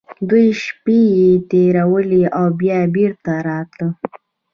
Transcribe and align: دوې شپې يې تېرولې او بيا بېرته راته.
دوې 0.29 0.45
شپې 0.63 0.99
يې 1.17 1.29
تېرولې 1.51 2.23
او 2.37 2.45
بيا 2.59 2.79
بېرته 2.95 3.33
راته. 3.47 3.87